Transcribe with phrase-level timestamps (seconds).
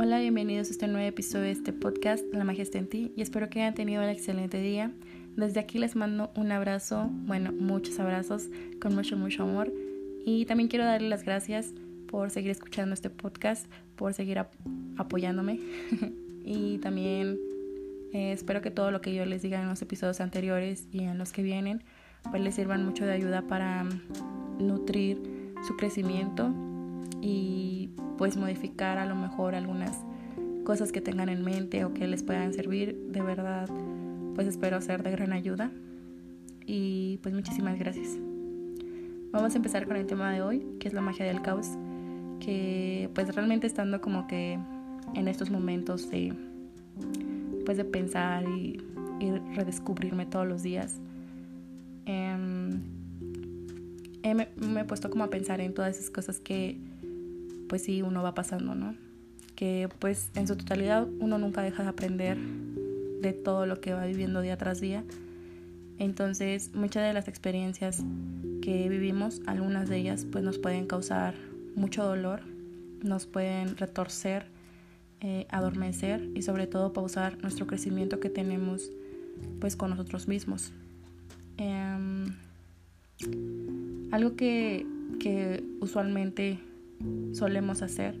[0.00, 3.50] Hola, bienvenidos a este nuevo episodio de este podcast, La magia en ti, y espero
[3.50, 4.92] que hayan tenido un excelente día.
[5.34, 8.44] Desde aquí les mando un abrazo, bueno, muchos abrazos,
[8.80, 9.72] con mucho, mucho amor.
[10.24, 11.74] Y también quiero darles las gracias
[12.06, 14.38] por seguir escuchando este podcast, por seguir
[14.96, 15.58] apoyándome.
[16.44, 17.36] y también
[18.12, 21.18] eh, espero que todo lo que yo les diga en los episodios anteriores y en
[21.18, 21.82] los que vienen,
[22.30, 23.84] pues les sirvan mucho de ayuda para
[24.60, 25.20] nutrir
[25.66, 26.54] su crecimiento
[27.20, 29.96] y pues modificar a lo mejor algunas
[30.64, 32.94] cosas que tengan en mente o que les puedan servir.
[33.10, 33.68] De verdad,
[34.34, 35.70] pues espero ser de gran ayuda.
[36.66, 38.18] Y pues muchísimas gracias.
[39.32, 41.70] Vamos a empezar con el tema de hoy, que es la magia del caos.
[42.40, 44.58] Que pues realmente estando como que
[45.14, 46.34] en estos momentos de
[47.64, 48.82] pues de pensar y,
[49.54, 51.00] redescubrirme todos los días.
[54.22, 56.78] Me, me he puesto como a pensar en todas esas cosas que
[57.68, 58.94] pues sí, uno va pasando, ¿no?
[59.54, 62.38] Que pues en su totalidad uno nunca deja de aprender
[63.20, 65.04] de todo lo que va viviendo día tras día.
[65.98, 68.04] Entonces, muchas de las experiencias
[68.62, 71.34] que vivimos, algunas de ellas pues nos pueden causar
[71.74, 72.42] mucho dolor,
[73.02, 74.46] nos pueden retorcer,
[75.20, 78.90] eh, adormecer y sobre todo pausar nuestro crecimiento que tenemos
[79.60, 80.72] pues con nosotros mismos.
[81.56, 82.36] Em,
[84.12, 84.86] algo que,
[85.18, 86.60] que usualmente
[87.32, 88.18] solemos hacer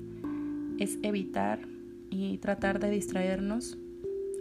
[0.78, 1.60] es evitar
[2.10, 3.78] y tratar de distraernos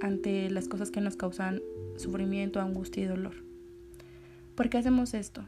[0.02, 1.62] ante las cosas que nos causan
[1.98, 3.36] sufrimiento, angustia y dolor.
[4.56, 5.44] ¿Por qué hacemos esto?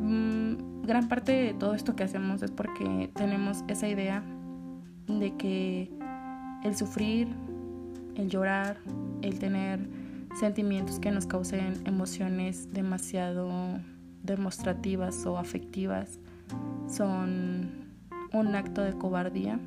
[0.00, 4.24] Mm, gran parte de todo esto que hacemos es porque tenemos esa idea
[5.06, 5.90] de que
[6.64, 7.28] el sufrir,
[8.16, 8.78] el llorar,
[9.22, 9.80] el tener
[10.38, 13.50] sentimientos que nos causen emociones demasiado
[14.22, 16.18] demostrativas o afectivas
[16.88, 17.79] son
[18.32, 19.58] un acto de cobardía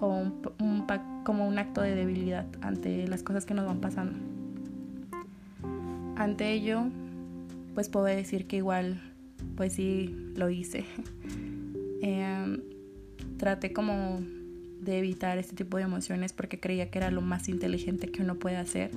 [0.00, 0.86] o un,
[1.24, 4.18] como un acto de debilidad ante las cosas que nos van pasando.
[6.16, 6.84] Ante ello,
[7.74, 9.00] pues puedo decir que igual,
[9.56, 10.84] pues sí, lo hice.
[12.02, 12.60] Em,
[13.38, 14.20] traté como
[14.80, 18.36] de evitar este tipo de emociones porque creía que era lo más inteligente que uno
[18.36, 18.90] puede hacer,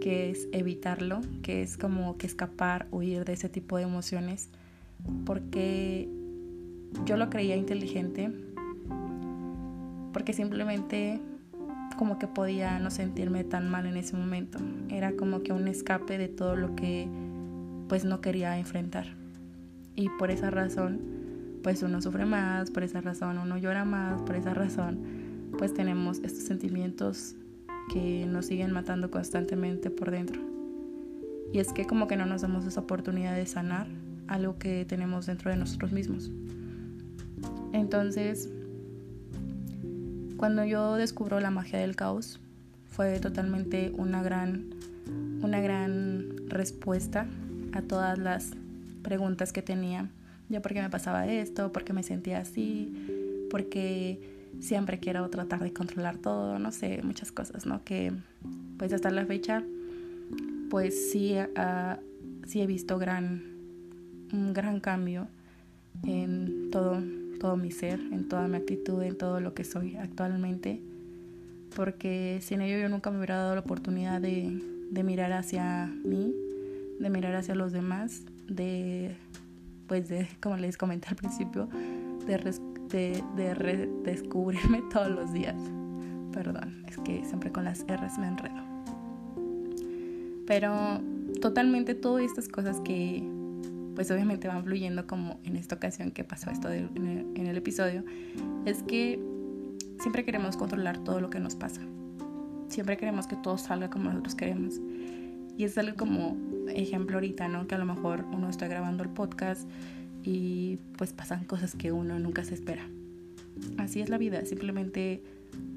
[0.00, 4.48] que es evitarlo, que es como que escapar, huir de ese tipo de emociones,
[5.26, 6.08] porque
[7.04, 8.32] yo lo creía inteligente
[10.12, 11.20] porque simplemente
[11.96, 14.58] como que podía no sentirme tan mal en ese momento.
[14.88, 17.08] Era como que un escape de todo lo que
[17.88, 19.06] pues no quería enfrentar.
[19.94, 21.00] Y por esa razón
[21.62, 24.98] pues uno sufre más, por esa razón uno llora más, por esa razón
[25.58, 27.34] pues tenemos estos sentimientos
[27.92, 30.40] que nos siguen matando constantemente por dentro.
[31.52, 33.88] Y es que como que no nos damos esa oportunidad de sanar
[34.26, 36.30] algo que tenemos dentro de nosotros mismos.
[37.72, 38.48] Entonces,
[40.36, 42.40] cuando yo descubro la magia del caos,
[42.86, 44.70] fue totalmente una gran,
[45.42, 47.26] una gran respuesta
[47.72, 48.52] a todas las
[49.02, 50.08] preguntas que tenía.
[50.48, 54.20] Yo por qué me pasaba esto, por qué me sentía así, porque
[54.60, 57.84] siempre quiero tratar de controlar todo, no sé, muchas cosas, ¿no?
[57.84, 58.12] Que
[58.78, 59.62] pues hasta la fecha,
[60.70, 63.42] pues sí, uh, sí he visto gran,
[64.32, 65.28] un gran cambio
[66.04, 67.02] en todo
[67.38, 70.80] todo mi ser, en toda mi actitud, en todo lo que soy actualmente,
[71.74, 74.60] porque sin ello yo nunca me hubiera dado la oportunidad de,
[75.04, 76.34] mirar hacia mí,
[76.98, 79.14] de mirar hacia los demás, de,
[79.86, 81.68] pues de, como les comenté al principio,
[82.26, 82.54] de,
[82.90, 85.56] de, de redescubrirme todos los días.
[86.32, 88.62] Perdón, es que siempre con las R's me enredo.
[90.46, 91.00] Pero
[91.40, 93.22] totalmente todas estas cosas que,
[93.98, 98.04] pues obviamente van fluyendo como en esta ocasión que pasó esto en, el, episodio,
[98.64, 99.20] es que
[99.98, 101.80] siempre queremos controlar todo lo que nos pasa.
[102.68, 104.80] Siempre queremos que todo salga como nosotros queremos.
[105.56, 106.36] Y es algo como
[106.68, 107.66] ejemplo ahorita, ¿no?
[107.66, 109.68] Que a lo mejor uno está grabando el podcast
[110.22, 112.88] y pues pasan cosas que uno nunca se espera.
[113.78, 115.24] Así es la vida, simplemente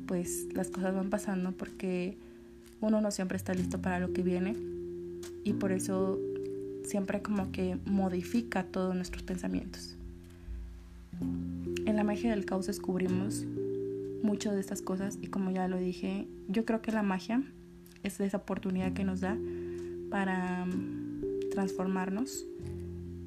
[0.06, 2.20] pues las cosas van pasando porque
[2.82, 4.56] uno no siempre está listo para lo que viene
[5.44, 6.20] y por eso
[6.92, 9.96] siempre como que modifica todos nuestros pensamientos.
[11.86, 13.46] En la magia del caos descubrimos
[14.22, 17.42] mucho de estas cosas y como ya lo dije, yo creo que la magia
[18.04, 19.38] es esa oportunidad que nos da
[20.10, 22.46] para mm, transformarnos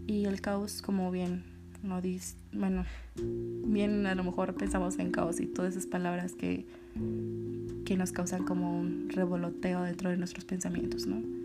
[0.07, 1.43] y el caos como bien
[1.83, 2.85] no dice, bueno,
[3.17, 6.67] bien a lo mejor pensamos en caos y todas esas palabras que,
[7.87, 11.44] que nos causan como un revoloteo dentro de nuestros pensamientos, ¿no?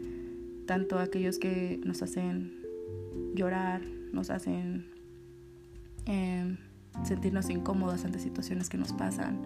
[0.70, 2.54] Tanto aquellos que nos hacen
[3.34, 3.82] llorar,
[4.14, 4.86] nos hacen
[6.06, 6.58] em,
[7.04, 9.40] sentirnos incómodos ante situaciones que nos pasan,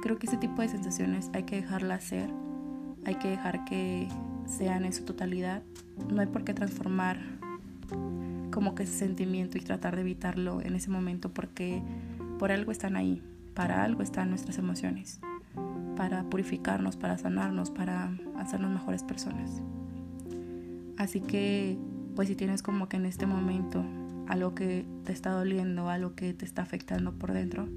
[0.00, 2.30] creo que ese tipo de sensaciones hay que dejarlas ser,
[3.04, 4.06] hay que dejar que
[4.46, 5.64] sean en su totalidad.
[6.08, 7.18] No hay por qué transformar
[8.52, 11.82] como que ese sentimiento y tratar de evitarlo en ese momento porque
[12.38, 13.20] por algo están ahí,
[13.54, 15.18] para algo están nuestras emociones,
[15.96, 19.62] para purificarnos, para sanarnos, para hacernos mejores personas.
[20.96, 21.76] Así que,
[22.14, 23.84] pues si tienes como que en este momento
[24.28, 27.68] algo que te está doliendo, algo que te está afectando por dentro,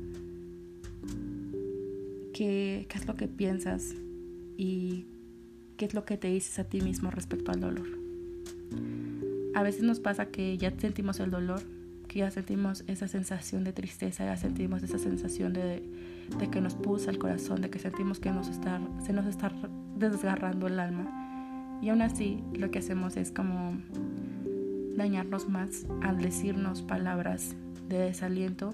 [2.34, 3.96] ¿qué, qué es lo que piensas
[4.58, 5.06] y
[5.78, 7.88] qué es lo que te dices a ti mismo respecto al dolor?
[9.54, 11.62] A veces nos pasa que ya sentimos el dolor,
[12.08, 15.82] que ya sentimos esa sensación de tristeza, ya sentimos esa sensación de,
[16.38, 19.52] de que nos pulsa el corazón, de que sentimos que nos está, se nos está
[19.98, 21.25] desgarrando el alma.
[21.86, 23.78] Y aún así lo que hacemos es como
[24.98, 27.56] dañarnos más al decirnos palabras
[27.88, 28.74] de desaliento,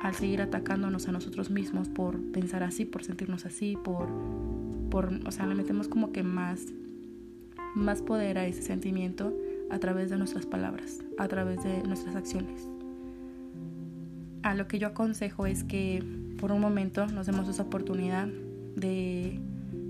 [0.00, 4.06] al seguir atacándonos a nosotros mismos por pensar así, por sentirnos así, por,
[4.88, 6.64] por o sea, le metemos como que más,
[7.74, 9.36] más poder a ese sentimiento
[9.68, 12.68] a través de nuestras palabras, a través de nuestras acciones.
[14.44, 16.04] A lo que yo aconsejo es que
[16.38, 18.28] por un momento nos demos esa oportunidad
[18.76, 19.40] de,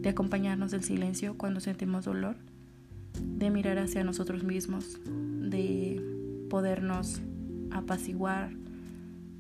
[0.01, 2.37] de acompañarnos del silencio cuando sentimos dolor,
[3.23, 6.03] de mirar hacia nosotros mismos, de
[6.49, 7.21] podernos
[7.71, 8.53] apaciguar,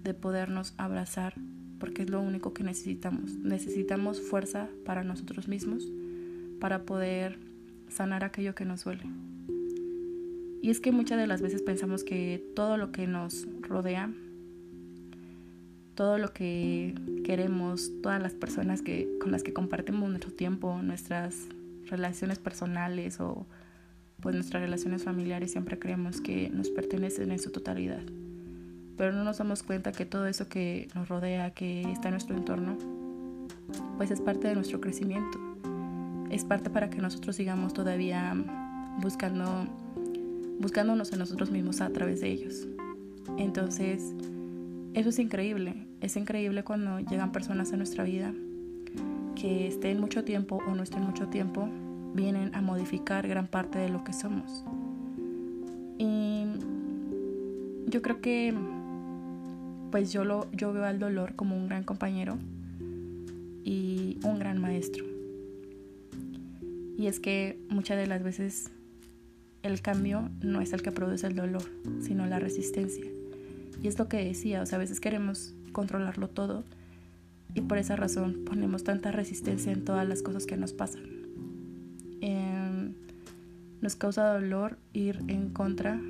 [0.04, 1.34] de podernos abrazar,
[1.78, 3.36] porque es lo único que necesitamos.
[3.36, 5.86] Necesitamos fuerza para nosotros mismos,
[6.60, 7.38] para poder
[7.88, 9.04] sanar aquello que nos duele.
[10.60, 14.12] Y es que muchas de las veces pensamos que todo lo que nos rodea,
[15.98, 21.34] todo lo que queremos, todas las personas que, con las que compartimos nuestro tiempo, nuestras
[21.90, 23.48] relaciones personales o
[24.20, 28.02] pues nuestras relaciones familiares siempre creemos que nos pertenecen en su totalidad.
[28.96, 32.36] Pero no nos damos cuenta que todo eso que nos rodea, que está en nuestro
[32.36, 32.78] entorno,
[33.96, 35.36] pues es parte de nuestro crecimiento.
[36.30, 38.36] Es parte para que nosotros sigamos todavía
[39.00, 39.66] buscando
[40.60, 42.68] buscándonos en nosotros mismos a través de ellos.
[43.36, 44.14] Entonces,
[44.94, 45.86] eso es increíble.
[46.00, 48.32] Es increíble cuando llegan personas a nuestra vida
[49.34, 51.68] que estén mucho tiempo o no estén mucho tiempo,
[52.14, 54.64] vienen a modificar gran parte de lo que somos.
[55.98, 56.44] Y
[57.86, 58.54] yo creo que
[59.90, 62.36] pues yo lo yo veo al dolor como un gran compañero
[63.64, 65.04] y un gran maestro.
[66.96, 68.70] Y es que muchas de las veces
[69.62, 71.62] el cambio no es el que produce el dolor,
[72.00, 73.04] sino la resistencia.
[73.82, 76.64] Y es lo que decía, o sea, a veces queremos controlarlo todo
[77.54, 81.02] y por esa razón ponemos tanta resistencia en todas las cosas que nos pasan.
[82.20, 82.94] Em,
[83.80, 86.00] nos causa dolor ir en contra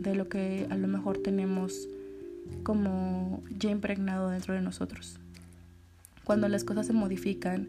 [0.00, 1.88] de lo que a lo mejor tenemos
[2.62, 5.18] como ya impregnado dentro de nosotros.
[6.24, 7.68] Cuando las cosas se modifican,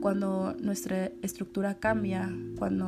[0.00, 2.86] cuando nuestra estructura cambia, cuando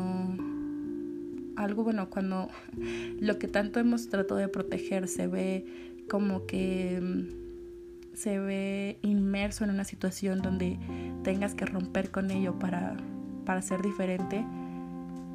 [1.57, 2.49] algo bueno cuando
[3.21, 9.65] lo que tanto hemos tratado de proteger se ve como que mm, se ve inmerso
[9.65, 10.79] en una situación donde
[11.23, 12.97] tengas que romper con ello para,
[13.45, 14.45] para ser diferente,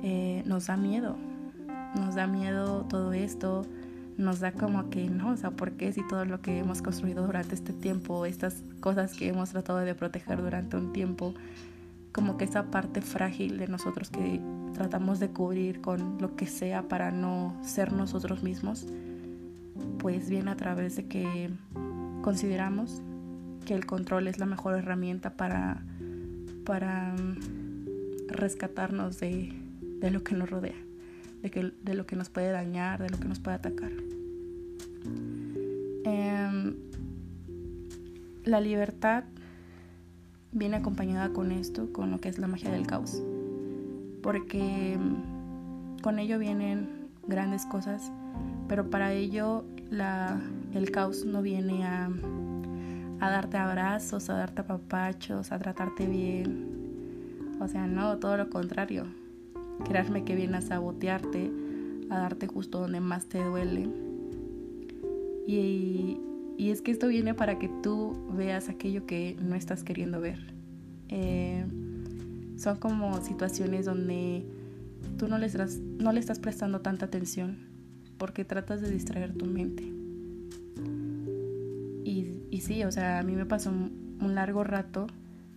[0.03, 1.17] eh, nos da miedo.
[1.95, 3.65] Nos da miedo todo esto,
[4.17, 7.25] nos da como que no, o sea, ¿por qué si todo lo que hemos construido
[7.25, 11.33] durante este tiempo, estas cosas que hemos tratado de proteger durante un tiempo,
[12.11, 14.39] como que esa parte frágil de nosotros que
[14.73, 18.85] tratamos de cubrir con lo que sea para no ser nosotros mismos,
[19.99, 21.49] pues viene a través de que
[22.21, 23.01] consideramos
[23.65, 25.83] que el control es la mejor herramienta para,
[26.65, 29.53] para mm, rescatarnos de,
[29.99, 30.75] de lo que nos rodea,
[31.41, 33.91] de, que, de lo que nos puede dañar, de lo que nos puede atacar.
[36.03, 36.75] Em,
[38.45, 39.25] la libertad
[40.51, 43.21] viene acompañada con esto, con lo que es la magia del caos
[44.21, 48.11] porque mm, con ello vienen grandes cosas,
[48.67, 49.65] pero para ello
[50.73, 52.09] el caos no viene a,
[53.19, 57.57] darte abrazos, a darte apapachos, a tratarte bien.
[57.59, 59.05] O sea, no, todo lo contrario.
[59.85, 61.51] Créanme que viene a sabotearte,
[62.09, 63.89] a darte justo donde más te duele.
[65.47, 66.21] Y,
[66.57, 70.39] es que esto viene para que tú veas aquello que no estás queriendo ver.
[71.07, 71.65] Eh,
[72.57, 74.45] son como situaciones donde
[75.17, 75.47] tú no le,
[75.97, 77.68] no le estás prestando tanta atención
[78.19, 79.83] porque tratas de distraer tu mente.
[82.03, 85.07] Y, y sí, o sea, a mí me pasó un, largo rato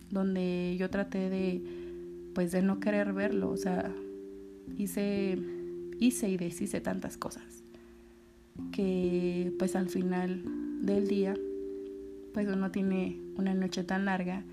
[0.09, 1.61] donde yo traté de,
[2.33, 3.91] pues, de no querer verlo, o sea,
[4.77, 5.37] hice,
[5.99, 7.43] hice y deshice tantas cosas
[8.71, 10.43] que, pues, al final
[10.81, 11.35] del día,
[12.33, 14.43] pues uno tiene una noche tan larga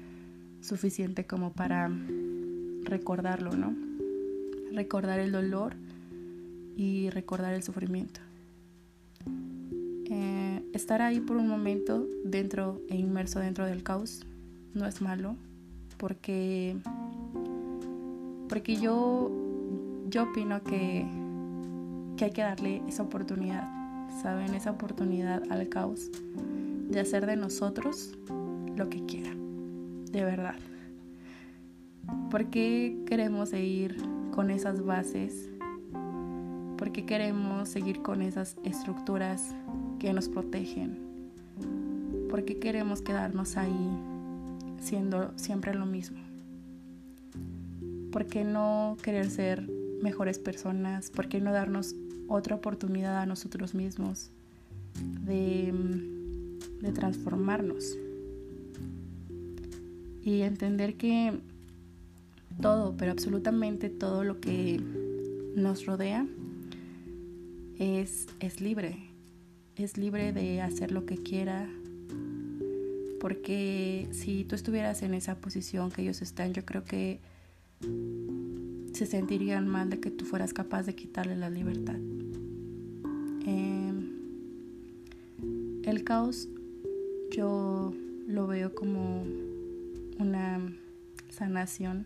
[0.61, 1.91] suficiente como para
[2.85, 3.75] recordarlo, ¿no?
[4.73, 5.75] Recordar el dolor
[6.81, 8.21] y recordar el sufrimiento.
[10.07, 14.25] Eh, estar ahí por un momento dentro e inmerso dentro del caos
[14.73, 15.37] no es malo
[15.99, 16.79] porque
[18.49, 19.31] porque yo
[20.09, 21.07] yo opino que,
[22.17, 23.69] que hay que darle esa oportunidad,
[24.23, 24.55] ¿saben?
[24.55, 26.11] Esa oportunidad al caos
[26.89, 28.19] de hacer de nosotros
[28.75, 29.35] lo que quiera,
[30.11, 30.57] de verdad.
[32.31, 35.51] ¿Por qué queremos seguir con esas bases?
[36.81, 39.55] ¿Por qué queremos seguir con esas estructuras
[39.99, 40.99] que nos protegen?
[42.31, 43.91] ¿Por qué queremos quedarnos ahí
[44.81, 46.19] siendo siempre lo mismo?
[48.11, 49.69] ¿Por qué no querer ser
[50.01, 51.11] mejores personas?
[51.11, 51.95] ¿Por qué no darnos
[52.29, 54.31] otra oportunidad a nosotros mismos
[55.27, 55.75] de,
[56.81, 57.95] de transformarnos?
[60.23, 61.41] Y entender que
[62.63, 64.81] todo, pero absolutamente todo lo que
[65.55, 66.27] nos rodea
[67.81, 68.97] es, es libre.
[69.75, 71.69] Es libre de hacer lo que quiera.
[73.19, 77.21] Porque si tú estuvieras en esa posición que ellos están, yo creo que
[78.93, 81.97] se sentirían mal de que tú fueras capaz de quitarle la libertad.
[83.47, 84.11] Em,
[85.85, 86.49] el caos
[87.31, 87.95] yo
[88.27, 89.25] lo veo como
[90.19, 90.61] una
[91.31, 92.05] sanación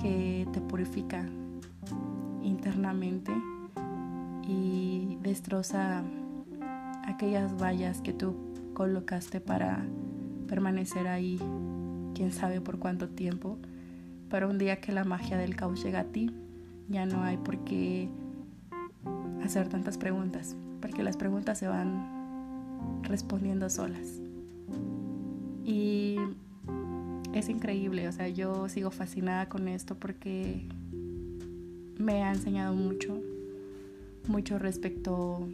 [0.00, 1.28] que te purifica
[2.42, 3.32] internamente
[4.46, 6.02] y destroza
[7.04, 8.34] aquellas vallas que tú
[8.74, 9.84] colocaste para
[10.48, 11.38] permanecer ahí,
[12.14, 13.58] quién sabe por cuánto tiempo,
[14.28, 16.30] para un día que la magia del caos llega a ti,
[16.88, 18.08] ya no hay por qué
[19.44, 24.20] hacer tantas preguntas, porque las preguntas se van respondiendo solas.
[25.64, 26.16] Y
[27.34, 30.66] es increíble, o sea, yo sigo fascinada con esto porque
[31.98, 33.20] me ha enseñado mucho,
[34.28, 35.48] mucho respecto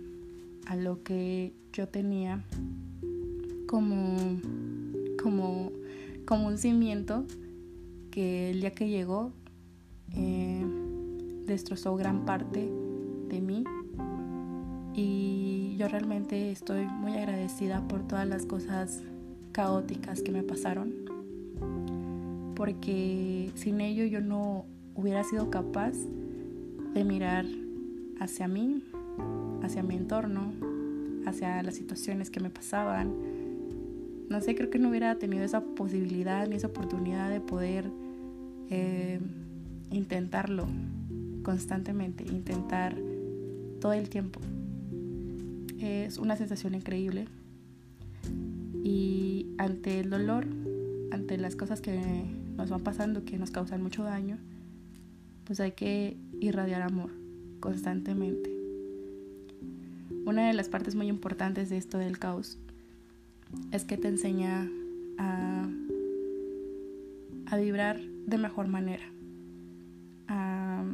[0.66, 2.44] a lo que yo tenía
[3.66, 4.16] como,
[5.22, 5.72] como,
[6.26, 7.24] como un cimiento
[8.10, 9.32] que el día que llegó
[10.14, 10.64] eh,
[11.46, 12.70] destrozó gran parte
[13.28, 13.64] de mí.
[14.94, 19.02] Y yo realmente estoy muy agradecida por todas las cosas
[19.52, 21.08] caóticas que me pasaron
[22.58, 25.92] porque sin ello yo no hubiera sido capaz
[26.92, 27.46] de mirar
[28.20, 28.82] hacia mí,
[29.62, 30.52] hacia mi entorno,
[31.26, 33.12] hacia las situaciones que me pasaban.
[34.28, 37.90] No sé, creo que no hubiera tenido esa posibilidad ni esa oportunidad de poder
[38.70, 39.20] eh,
[39.90, 40.66] intentarlo
[41.42, 42.96] constantemente, intentar
[43.80, 44.40] todo el tiempo.
[45.80, 47.26] Es una sensación increíble.
[48.84, 50.46] Y ante el dolor,
[51.10, 52.00] ante las cosas que
[52.56, 54.38] nos van pasando que nos causan mucho daño,
[55.44, 57.10] pues hay que irradiar amor
[57.60, 58.50] constantemente.
[60.24, 62.58] Una de las partes muy importantes de esto del caos
[63.72, 64.68] es que te enseña
[65.18, 65.68] a,
[67.56, 69.04] vibrar de mejor manera,
[70.28, 70.84] a,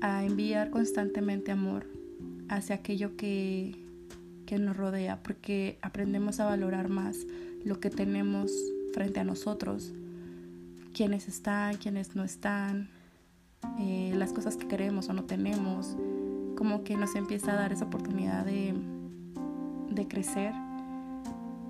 [0.00, 1.86] a enviar constantemente amor
[2.48, 3.74] hacia aquello que,
[4.46, 7.26] que nos rodea, porque aprendemos a valorar más
[7.64, 8.50] lo que tenemos
[8.94, 9.92] frente a nosotros,
[10.94, 12.88] quiénes están, quiénes no están,
[13.78, 15.96] eh, las cosas que queremos o no tenemos,
[16.56, 18.74] como que nos empieza a dar esa oportunidad de,
[19.90, 20.52] de crecer.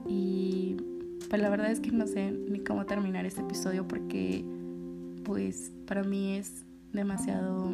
[0.07, 0.77] Y
[1.29, 4.45] pues la verdad es que no sé ni cómo terminar este episodio porque
[5.25, 7.71] pues para mí es demasiado,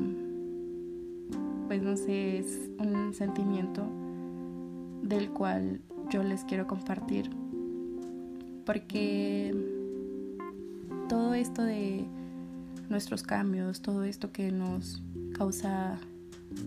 [1.69, 3.87] pues no sé, es un sentimiento
[5.03, 7.31] del cual yo les quiero compartir
[8.65, 9.55] porque
[11.09, 12.05] todo esto de
[12.89, 15.03] nuestros cambios, todo esto que nos
[15.37, 15.99] causa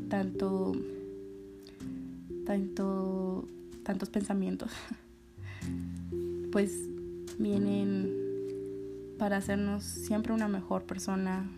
[0.09, 0.73] tanto,
[2.45, 3.47] tanto,
[3.83, 4.71] tantos pensamientos,
[6.51, 6.73] pues
[7.37, 8.11] vienen
[9.17, 11.49] para hacernos siempre una mejor persona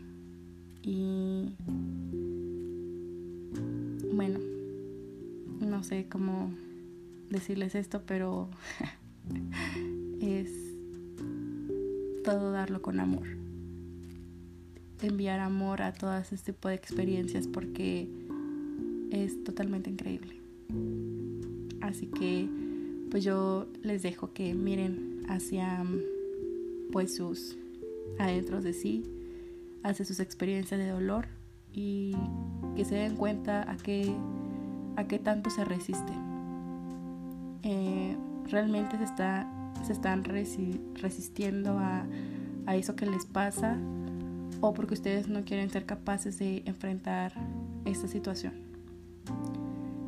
[0.82, 1.54] y
[4.14, 4.40] bueno,
[5.60, 6.52] no sé cómo
[7.30, 8.50] decirles esto, pero
[10.22, 10.50] es
[12.24, 13.49] todo darlo con amor.
[15.02, 18.10] Enviar amor a todas este tipo de experiencias porque
[19.12, 20.36] es totalmente increíble.
[21.82, 22.48] Así que
[23.10, 25.84] pues yo les dejo que miren hacia
[26.92, 27.58] pues sus
[28.20, 29.04] adentros de sí,
[29.84, 31.28] hacia sus experiencias de dolor
[31.74, 32.16] y
[32.76, 34.14] que se den cuenta a qué,
[34.96, 36.14] a qué tanto se resiste.
[37.64, 38.16] Eh,
[38.50, 39.48] realmente se está
[39.86, 42.06] se están resistiendo a,
[42.66, 43.78] a eso que les pasa
[44.62, 47.34] o porque ustedes no quieren ser capaces de enfrentar
[47.86, 48.54] esta situación.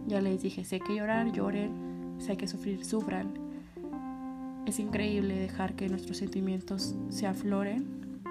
[0.08, 3.34] Ya les dije, sé que llorar, lloren, sé que sufrir, sufran.
[4.66, 8.22] Es increíble dejar que nuestros sentimientos se afloren.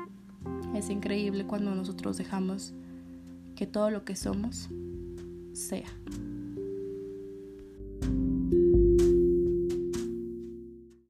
[0.74, 2.74] Es increíble cuando nosotros dejamos
[3.56, 4.68] que todo lo que somos
[5.52, 5.88] sea.